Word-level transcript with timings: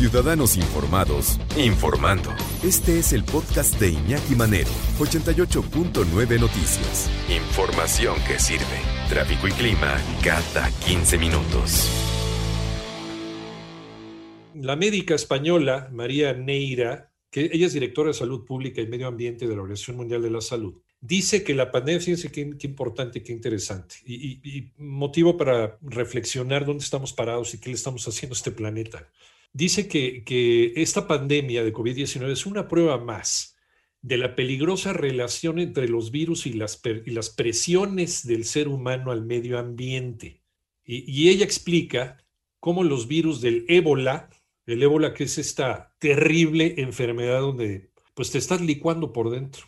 Ciudadanos 0.00 0.56
Informados, 0.56 1.38
informando. 1.58 2.30
Este 2.64 2.98
es 2.98 3.12
el 3.12 3.22
podcast 3.22 3.78
de 3.78 3.90
Iñaki 3.90 4.34
Manero, 4.34 4.70
88.9 4.98 6.40
Noticias. 6.40 7.10
Información 7.28 8.14
que 8.26 8.38
sirve. 8.38 8.64
Tráfico 9.10 9.46
y 9.46 9.50
clima 9.50 10.00
cada 10.24 10.70
15 10.86 11.18
minutos. 11.18 11.90
La 14.54 14.74
médica 14.74 15.14
española 15.14 15.90
María 15.92 16.32
Neira, 16.32 17.12
que 17.30 17.50
ella 17.52 17.66
es 17.66 17.74
directora 17.74 18.08
de 18.08 18.14
Salud 18.14 18.46
Pública 18.46 18.80
y 18.80 18.86
Medio 18.86 19.06
Ambiente 19.06 19.46
de 19.46 19.54
la 19.54 19.60
Organización 19.60 19.98
Mundial 19.98 20.22
de 20.22 20.30
la 20.30 20.40
Salud, 20.40 20.80
dice 20.98 21.44
que 21.44 21.52
la 21.52 21.70
pandemia, 21.70 22.00
fíjense 22.00 22.32
qué, 22.32 22.56
importante, 22.62 23.22
qué 23.22 23.32
interesante, 23.32 23.96
y, 24.06 24.40
y 24.42 24.72
motivo 24.78 25.36
para 25.36 25.76
reflexionar 25.82 26.64
dónde 26.64 26.84
estamos 26.84 27.12
parados 27.12 27.52
y 27.52 27.60
qué 27.60 27.68
le 27.68 27.74
estamos 27.74 28.08
haciendo 28.08 28.32
a 28.32 28.38
este 28.38 28.50
planeta 28.50 29.06
dice 29.52 29.88
que, 29.88 30.24
que 30.24 30.72
esta 30.76 31.06
pandemia 31.06 31.64
de 31.64 31.72
COVID-19 31.72 32.30
es 32.30 32.46
una 32.46 32.68
prueba 32.68 32.98
más 32.98 33.56
de 34.02 34.16
la 34.16 34.34
peligrosa 34.34 34.92
relación 34.92 35.58
entre 35.58 35.88
los 35.88 36.10
virus 36.10 36.46
y 36.46 36.54
las, 36.54 36.80
y 36.84 37.10
las 37.10 37.30
presiones 37.30 38.26
del 38.26 38.44
ser 38.44 38.68
humano 38.68 39.10
al 39.10 39.24
medio 39.24 39.58
ambiente. 39.58 40.42
Y, 40.84 41.04
y, 41.10 41.28
ella 41.28 41.44
explica 41.44 42.16
cómo 42.58 42.82
los 42.82 43.08
virus 43.08 43.40
del 43.40 43.64
ébola, 43.68 44.30
el 44.66 44.82
ébola 44.82 45.12
que 45.12 45.24
es 45.24 45.36
esta 45.38 45.94
terrible 45.98 46.74
enfermedad 46.78 47.40
donde 47.40 47.90
pues 48.14 48.30
te 48.30 48.38
estás 48.38 48.60
licuando 48.60 49.12
por 49.12 49.30
dentro. 49.30 49.66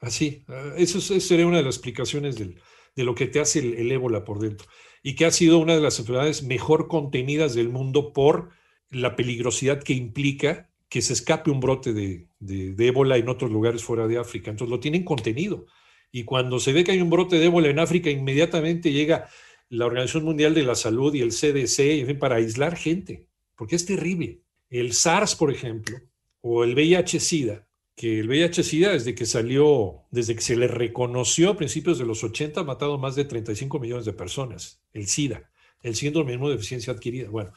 Así, 0.00 0.44
eso, 0.76 0.98
eso 0.98 1.20
sería 1.20 1.46
una 1.46 1.58
de 1.58 1.64
las 1.64 1.76
explicaciones 1.76 2.36
del, 2.36 2.58
de 2.96 3.04
lo 3.04 3.14
que 3.14 3.26
te 3.26 3.40
hace 3.40 3.58
el, 3.58 3.74
el 3.74 3.92
ébola 3.92 4.24
por 4.24 4.38
dentro. 4.40 4.66
Y 5.02 5.14
que 5.14 5.26
ha 5.26 5.30
sido 5.30 5.58
una 5.58 5.74
de 5.74 5.82
las 5.82 5.98
enfermedades 5.98 6.42
mejor 6.42 6.88
contenidas 6.88 7.54
del 7.54 7.68
mundo 7.68 8.12
por 8.12 8.50
la 8.90 9.16
peligrosidad 9.16 9.82
que 9.82 9.92
implica 9.92 10.70
que 10.88 11.02
se 11.02 11.12
escape 11.12 11.50
un 11.50 11.60
brote 11.60 11.92
de, 11.92 12.26
de, 12.40 12.74
de, 12.74 12.86
ébola 12.88 13.16
en 13.16 13.28
otros 13.28 13.50
lugares 13.50 13.84
fuera 13.84 14.08
de 14.08 14.18
África. 14.18 14.50
Entonces 14.50 14.70
lo 14.70 14.80
tienen 14.80 15.04
contenido. 15.04 15.66
Y 16.10 16.24
cuando 16.24 16.58
se 16.58 16.72
ve 16.72 16.82
que 16.82 16.92
hay 16.92 17.00
un 17.00 17.10
brote 17.10 17.38
de 17.38 17.46
ébola 17.46 17.68
en 17.68 17.78
África, 17.78 18.10
inmediatamente 18.10 18.92
llega 18.92 19.28
la 19.68 19.86
Organización 19.86 20.24
Mundial 20.24 20.52
de 20.52 20.64
la 20.64 20.74
Salud 20.74 21.14
y 21.14 21.20
el 21.20 21.30
CDC 21.30 21.78
en 22.00 22.06
fin, 22.08 22.18
para 22.18 22.36
aislar 22.36 22.76
gente, 22.76 23.28
porque 23.56 23.76
es 23.76 23.86
terrible. 23.86 24.40
El 24.68 24.92
SARS, 24.92 25.36
por 25.36 25.52
ejemplo, 25.52 25.96
o 26.40 26.64
el 26.64 26.74
VIH-Sida, 26.74 27.66
que 27.94 28.18
el 28.18 28.28
VIH-Sida 28.28 28.92
desde 28.92 29.14
que 29.14 29.26
salió, 29.26 30.02
desde 30.10 30.34
que 30.34 30.40
se 30.40 30.56
le 30.56 30.66
reconoció 30.66 31.50
a 31.50 31.56
principios 31.56 31.98
de 31.98 32.06
los 32.06 32.24
80, 32.24 32.60
ha 32.60 32.64
matado 32.64 32.98
más 32.98 33.14
de 33.14 33.24
35 33.24 33.78
millones 33.78 34.04
de 34.04 34.12
personas. 34.12 34.82
El 34.92 35.06
SIDA, 35.06 35.50
el 35.82 35.94
síndrome 35.94 36.36
de 36.36 36.50
deficiencia 36.50 36.92
adquirida. 36.92 37.28
Bueno, 37.28 37.52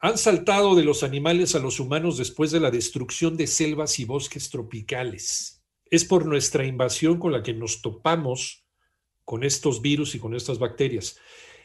han 0.00 0.16
saltado 0.16 0.74
de 0.74 0.82
los 0.82 1.02
animales 1.02 1.54
a 1.54 1.58
los 1.58 1.78
humanos 1.78 2.16
después 2.16 2.50
de 2.50 2.60
la 2.60 2.70
destrucción 2.70 3.36
de 3.36 3.46
selvas 3.46 3.98
y 3.98 4.06
bosques 4.06 4.48
tropicales. 4.48 5.62
Es 5.90 6.06
por 6.06 6.24
nuestra 6.24 6.64
invasión 6.64 7.18
con 7.18 7.32
la 7.32 7.42
que 7.42 7.52
nos 7.52 7.82
topamos 7.82 8.64
con 9.26 9.44
estos 9.44 9.82
virus 9.82 10.14
y 10.14 10.18
con 10.18 10.34
estas 10.34 10.58
bacterias. 10.58 11.18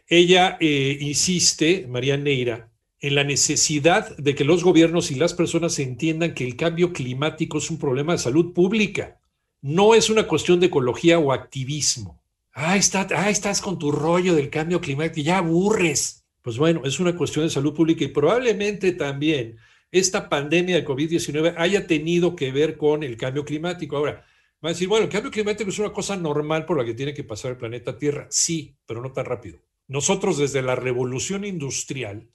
Ella 0.08 0.58
eh, 0.59 0.97
insiste, 1.00 1.88
María 1.88 2.17
Neira, 2.17 2.72
en 3.00 3.16
la 3.16 3.23
necesidad 3.23 4.16
de 4.17 4.36
que 4.36 4.44
los 4.44 4.63
gobiernos 4.63 5.11
y 5.11 5.16
las 5.16 5.33
personas 5.33 5.80
entiendan 5.80 6.33
que 6.33 6.45
el 6.45 6.58
cambio 6.58 6.91
climático 6.91 7.58
es 7.58 7.72
un 7.72 7.80
problema 7.80 8.13
de 8.13 8.19
salud 8.19 8.53
pública. 8.53 9.19
No 9.61 9.95
es 9.95 10.09
una 10.09 10.28
cuestión 10.28 10.59
de 10.59 10.67
ecología 10.67 11.19
o 11.19 11.31
activismo. 11.31 12.22
Ah, 12.52 12.75
está, 12.75 13.08
ah, 13.16 13.30
estás 13.30 13.61
con 13.61 13.80
tu 13.80 13.91
rollo 13.91 14.36
del 14.36 14.50
cambio 14.50 14.81
climático, 14.81 15.25
ya 15.25 15.38
aburres. 15.38 16.25
Pues 16.45 16.59
bueno, 16.59 16.83
es 16.85 16.99
una 16.99 17.15
cuestión 17.15 17.43
de 17.43 17.49
salud 17.49 17.73
pública 17.73 18.03
y 18.03 18.09
probablemente 18.09 18.91
también 18.91 19.57
esta 19.91 20.29
pandemia 20.29 20.75
de 20.75 20.85
COVID-19 20.85 21.55
haya 21.57 21.88
tenido 21.88 22.35
que 22.35 22.51
ver 22.51 22.77
con 22.77 23.01
el 23.01 23.17
cambio 23.17 23.43
climático. 23.43 23.97
Ahora, 23.97 24.23
van 24.61 24.69
a 24.69 24.73
decir, 24.73 24.88
bueno, 24.88 25.05
el 25.05 25.11
cambio 25.11 25.31
climático 25.31 25.72
es 25.72 25.79
una 25.79 25.91
cosa 25.91 26.16
normal 26.16 26.67
por 26.67 26.78
la 26.78 26.85
que 26.85 26.94
tiene 26.94 27.16
que 27.16 27.23
pasar 27.23 27.50
el 27.50 27.57
planeta 27.57 27.97
Tierra. 27.97 28.28
Sí, 28.29 28.78
pero 28.85 29.01
no 29.01 29.11
tan 29.11 29.25
rápido. 29.25 29.57
Nosotros 29.88 30.38
desde 30.38 30.61
la 30.61 30.75
revolución 30.75 31.45
industrial, 31.45 32.29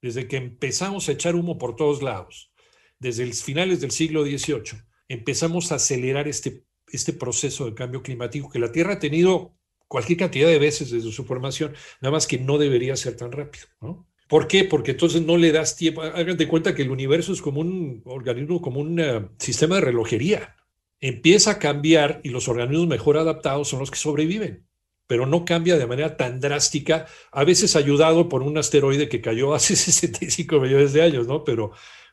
desde 0.00 0.26
que 0.26 0.38
empezamos 0.38 1.08
a 1.08 1.12
echar 1.12 1.36
humo 1.36 1.56
por 1.56 1.76
todos 1.76 2.02
lados, 2.02 2.50
desde 2.98 3.24
los 3.24 3.44
finales 3.44 3.80
del 3.80 3.92
siglo 3.92 4.24
XVIII, 4.24 4.82
empezamos 5.06 5.70
a 5.70 5.76
acelerar 5.76 6.26
este, 6.26 6.64
este 6.88 7.12
proceso 7.12 7.66
de 7.66 7.74
cambio 7.74 8.02
climático 8.02 8.50
que 8.50 8.58
la 8.58 8.72
Tierra 8.72 8.94
ha 8.94 8.98
tenido 8.98 9.54
cualquier 9.92 10.18
cantidad 10.20 10.48
de 10.48 10.58
veces 10.58 10.90
desde 10.90 11.12
su 11.12 11.22
formación, 11.22 11.74
nada 12.00 12.12
más 12.12 12.26
que 12.26 12.38
no 12.38 12.56
debería 12.56 12.96
ser 12.96 13.14
tan 13.14 13.30
rápido, 13.30 13.66
¿no? 13.82 14.08
¿Por 14.26 14.48
qué? 14.48 14.64
Porque 14.64 14.92
entonces 14.92 15.20
no 15.20 15.36
le 15.36 15.52
das 15.52 15.76
tiempo. 15.76 16.00
Hagan 16.00 16.38
de 16.38 16.48
cuenta 16.48 16.74
que 16.74 16.80
el 16.80 16.90
universo 16.90 17.34
es 17.34 17.42
como 17.42 17.60
un 17.60 18.00
organismo, 18.06 18.62
como 18.62 18.80
un 18.80 18.98
uh, 18.98 19.28
sistema 19.38 19.74
de 19.74 19.82
relojería. 19.82 20.56
Empieza 20.98 21.50
a 21.50 21.58
cambiar 21.58 22.22
y 22.24 22.30
los 22.30 22.48
organismos 22.48 22.88
mejor 22.88 23.18
adaptados 23.18 23.68
son 23.68 23.80
los 23.80 23.90
que 23.90 23.98
sobreviven, 23.98 24.66
pero 25.06 25.26
no 25.26 25.44
cambia 25.44 25.76
de 25.76 25.86
manera 25.86 26.16
tan 26.16 26.40
drástica, 26.40 27.06
a 27.30 27.44
veces 27.44 27.76
ayudado 27.76 28.30
por 28.30 28.42
un 28.42 28.56
asteroide 28.56 29.10
que 29.10 29.20
cayó 29.20 29.52
hace 29.54 29.76
65 29.76 30.58
millones 30.58 30.94
de 30.94 31.02
años, 31.02 31.26
¿no? 31.26 31.44
Pero, 31.44 31.72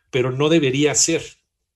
pero 0.10 0.34
no 0.34 0.50
debería 0.50 0.94
ser 0.96 1.24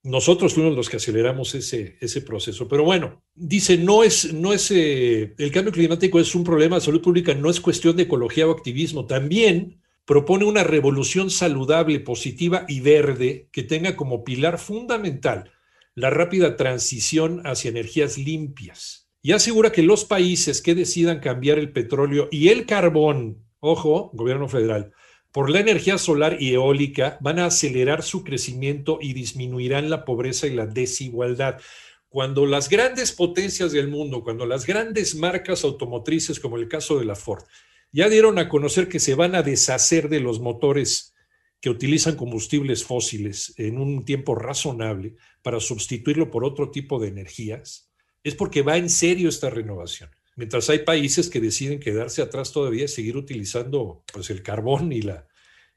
nosotros 0.03 0.53
fuimos 0.53 0.75
los 0.75 0.90
que 0.90 0.97
aceleramos 0.97 1.56
ese, 1.56 1.97
ese 2.02 2.22
proceso. 2.22 2.68
Pero 2.68 2.84
bueno, 2.84 3.24
dice, 3.34 3.78
no 3.78 4.03
es, 4.03 4.34
no 4.34 4.52
es, 4.52 4.69
eh, 4.72 5.34
el 5.38 5.52
cambio 5.52 5.72
climático 5.72 6.19
es 6.19 6.36
un 6.36 6.44
problema 6.44 6.75
de 6.75 6.81
salud 6.81 7.02
pública, 7.02 7.34
no 7.34 7.50
es 7.50 7.62
cuestión 7.62 7.96
de 7.96 8.03
ecología 8.03 8.47
o 8.47 8.52
activismo. 8.52 9.06
También 9.06 9.81
propone 10.06 10.44
una 10.44 10.66
revolución 10.66 11.30
saludable, 11.30 12.02
positiva 12.02 12.66
y 12.68 12.81
verde 12.81 13.47
que 13.53 13.63
tenga 13.63 13.96
como 13.96 14.25
pilar 14.25 14.59
fundamental 14.59 15.52
la 15.96 16.09
rápida 16.09 16.58
transición 16.58 17.42
hacia 17.46 17.69
energías 17.69 18.18
limpias. 18.18 19.09
Y 19.22 19.31
asegura 19.31 19.72
que 19.72 19.84
los 19.84 20.03
países 20.03 20.62
que 20.62 20.75
decidan 20.75 21.22
cambiar 21.22 21.58
el 21.58 21.72
petróleo 21.72 22.28
y 22.30 22.50
el 22.50 22.66
carbón, 22.66 23.46
ojo, 23.62 24.12
gobierno 24.13 24.50
federal, 24.50 24.92
por 25.33 25.49
la 25.49 25.59
energía 25.59 25.97
solar 25.97 26.38
y 26.39 26.53
eólica 26.53 27.17
van 27.19 27.39
a 27.39 27.47
acelerar 27.47 28.03
su 28.03 28.23
crecimiento 28.23 28.99
y 29.01 29.13
disminuirán 29.13 29.89
la 29.89 30.05
pobreza 30.05 30.45
y 30.45 30.51
la 30.51 30.67
desigualdad. 30.67 31.59
Cuando 32.07 32.45
las 32.45 32.69
grandes 32.69 33.11
potencias 33.11 33.71
del 33.71 33.88
mundo, 33.88 34.23
cuando 34.23 34.45
las 34.45 34.67
grandes 34.67 35.16
marcas 35.16 35.63
automotrices, 35.63 36.39
como 36.39 36.57
el 36.57 36.67
caso 36.67 36.99
de 36.99 37.05
la 37.05 37.16
Ford, 37.16 37.44
ya 37.91 38.09
dieron 38.09 38.38
a 38.38 38.47
conocer 38.47 38.88
que 38.88 38.99
se 38.99 39.16
van 39.16 39.33
a 39.33 39.41
deshacer 39.41 40.07
de 40.07 40.19
los 40.19 40.39
motores 40.39 41.16
que 41.59 41.71
utilizan 41.71 42.15
combustibles 42.15 42.83
fósiles 42.83 43.55
en 43.57 43.79
un 43.79 44.05
tiempo 44.05 44.35
razonable 44.35 45.15
para 45.41 45.59
sustituirlo 45.59 46.29
por 46.29 46.45
otro 46.45 46.69
tipo 46.69 47.00
de 47.00 47.07
energías, 47.07 47.89
es 48.23 48.35
porque 48.35 48.61
va 48.61 48.77
en 48.77 48.89
serio 48.89 49.29
esta 49.29 49.50
renovación 49.50 50.11
mientras 50.35 50.69
hay 50.69 50.79
países 50.79 51.29
que 51.29 51.39
deciden 51.39 51.79
quedarse 51.79 52.21
atrás 52.21 52.51
todavía 52.51 52.85
y 52.85 52.88
seguir 52.88 53.17
utilizando 53.17 54.03
pues, 54.11 54.29
el 54.29 54.41
carbón 54.44 54.91
y 54.91 55.01
la, 55.01 55.27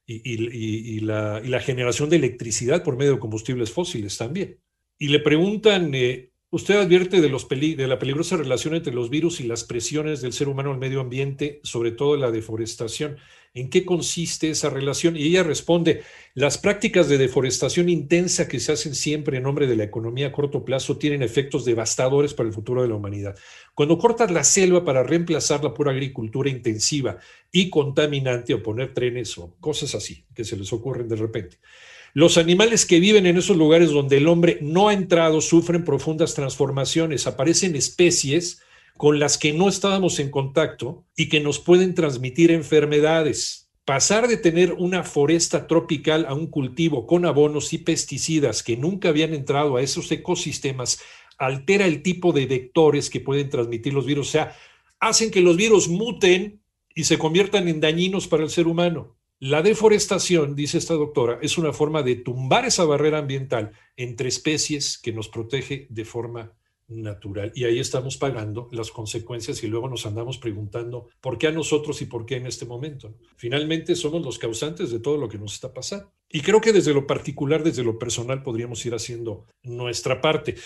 y, 0.06 0.20
y, 0.32 1.00
la, 1.00 1.40
y, 1.44 1.48
la, 1.48 1.60
generación 1.60 2.08
de 2.10 2.16
electricidad 2.16 2.82
por 2.82 2.96
medio 2.96 3.14
de 3.14 3.18
combustibles 3.18 3.70
fósiles 3.70 4.16
también. 4.16 4.60
Y 4.98 5.08
le 5.08 5.20
preguntan, 5.20 5.94
eh, 5.94 6.30
¿usted 6.50 6.76
advierte 6.76 7.20
de, 7.20 7.28
los 7.28 7.48
de 7.48 7.86
la 7.86 7.98
peligrosa 7.98 8.36
relación 8.36 8.74
entre 8.74 8.94
los 8.94 9.10
virus 9.10 9.40
y 9.40 9.44
las 9.44 9.64
presiones 9.64 10.22
del 10.22 10.32
ser 10.32 10.48
humano 10.48 10.72
al 10.72 10.78
medio 10.78 11.00
ambiente, 11.00 11.60
sobre 11.62 11.90
todo 11.90 12.16
la 12.16 12.30
deforestación? 12.30 13.16
¿En 13.56 13.70
qué 13.70 13.86
consiste 13.86 14.50
esa 14.50 14.68
relación? 14.68 15.16
Y 15.16 15.22
ella 15.22 15.42
responde, 15.42 16.02
las 16.34 16.58
prácticas 16.58 17.08
de 17.08 17.16
deforestación 17.16 17.88
intensa 17.88 18.48
que 18.48 18.60
se 18.60 18.72
hacen 18.72 18.94
siempre 18.94 19.38
en 19.38 19.44
nombre 19.44 19.66
de 19.66 19.76
la 19.76 19.84
economía 19.84 20.26
a 20.26 20.32
corto 20.32 20.62
plazo 20.62 20.98
tienen 20.98 21.22
efectos 21.22 21.64
devastadores 21.64 22.34
para 22.34 22.50
el 22.50 22.54
futuro 22.54 22.82
de 22.82 22.88
la 22.88 22.96
humanidad. 22.96 23.34
Cuando 23.74 23.96
cortas 23.96 24.30
la 24.30 24.44
selva 24.44 24.84
para 24.84 25.02
reemplazarla 25.02 25.72
por 25.72 25.88
agricultura 25.88 26.50
intensiva 26.50 27.16
y 27.50 27.70
contaminante 27.70 28.52
o 28.52 28.62
poner 28.62 28.92
trenes 28.92 29.38
o 29.38 29.56
cosas 29.58 29.94
así 29.94 30.26
que 30.34 30.44
se 30.44 30.58
les 30.58 30.70
ocurren 30.74 31.08
de 31.08 31.16
repente, 31.16 31.56
los 32.12 32.36
animales 32.36 32.84
que 32.84 33.00
viven 33.00 33.24
en 33.24 33.38
esos 33.38 33.56
lugares 33.56 33.90
donde 33.90 34.18
el 34.18 34.28
hombre 34.28 34.58
no 34.60 34.90
ha 34.90 34.92
entrado 34.92 35.40
sufren 35.40 35.82
profundas 35.82 36.34
transformaciones, 36.34 37.26
aparecen 37.26 37.74
especies 37.74 38.60
con 38.96 39.18
las 39.18 39.38
que 39.38 39.52
no 39.52 39.68
estábamos 39.68 40.18
en 40.18 40.30
contacto 40.30 41.04
y 41.16 41.28
que 41.28 41.40
nos 41.40 41.58
pueden 41.58 41.94
transmitir 41.94 42.50
enfermedades. 42.50 43.70
Pasar 43.84 44.26
de 44.26 44.36
tener 44.36 44.72
una 44.72 45.04
foresta 45.04 45.66
tropical 45.66 46.26
a 46.26 46.34
un 46.34 46.48
cultivo 46.48 47.06
con 47.06 47.24
abonos 47.24 47.72
y 47.72 47.78
pesticidas 47.78 48.62
que 48.62 48.76
nunca 48.76 49.10
habían 49.10 49.34
entrado 49.34 49.76
a 49.76 49.82
esos 49.82 50.10
ecosistemas 50.10 51.00
altera 51.38 51.86
el 51.86 52.02
tipo 52.02 52.32
de 52.32 52.46
vectores 52.46 53.10
que 53.10 53.20
pueden 53.20 53.50
transmitir 53.50 53.92
los 53.92 54.06
virus, 54.06 54.28
o 54.28 54.32
sea, 54.32 54.56
hacen 55.00 55.30
que 55.30 55.42
los 55.42 55.56
virus 55.56 55.88
muten 55.88 56.62
y 56.94 57.04
se 57.04 57.18
conviertan 57.18 57.68
en 57.68 57.80
dañinos 57.80 58.26
para 58.26 58.42
el 58.42 58.50
ser 58.50 58.66
humano. 58.66 59.16
La 59.38 59.60
deforestación, 59.60 60.56
dice 60.56 60.78
esta 60.78 60.94
doctora, 60.94 61.38
es 61.42 61.58
una 61.58 61.74
forma 61.74 62.02
de 62.02 62.16
tumbar 62.16 62.64
esa 62.64 62.84
barrera 62.84 63.18
ambiental 63.18 63.72
entre 63.96 64.28
especies 64.28 64.96
que 64.98 65.12
nos 65.12 65.28
protege 65.28 65.86
de 65.90 66.04
forma 66.06 66.54
natural. 66.88 67.52
Y 67.54 67.64
ahí 67.64 67.78
estamos 67.78 68.16
pagando 68.16 68.68
las 68.72 68.90
consecuencias 68.90 69.62
y 69.62 69.66
luego 69.66 69.88
nos 69.88 70.06
andamos 70.06 70.38
preguntando 70.38 71.08
por 71.20 71.38
qué 71.38 71.48
a 71.48 71.52
nosotros 71.52 72.00
y 72.02 72.06
por 72.06 72.26
qué 72.26 72.36
en 72.36 72.46
este 72.46 72.64
momento. 72.64 73.14
Finalmente 73.36 73.94
somos 73.96 74.24
los 74.24 74.38
causantes 74.38 74.90
de 74.90 75.00
todo 75.00 75.16
lo 75.16 75.28
que 75.28 75.38
nos 75.38 75.54
está 75.54 75.72
pasando. 75.72 76.12
Y 76.28 76.40
creo 76.40 76.60
que 76.60 76.72
desde 76.72 76.92
lo 76.92 77.06
particular, 77.06 77.62
desde 77.62 77.84
lo 77.84 77.98
personal, 77.98 78.42
podríamos 78.42 78.84
ir 78.84 78.94
haciendo 78.94 79.46
nuestra 79.62 80.20
parte. 80.20 80.56